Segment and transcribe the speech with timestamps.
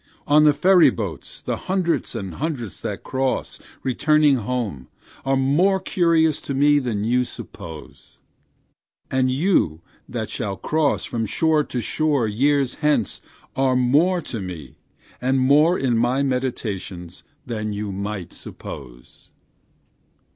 [0.25, 4.87] On the ferry boats the hundreds and hundreds that cross, returning home,
[5.23, 8.17] are more curious to me than you suppose;
[9.11, 13.21] And you that shall cross from shore to shore years hence
[13.55, 14.79] are more to me,
[15.21, 19.29] and more in my meditations, than you might suppose.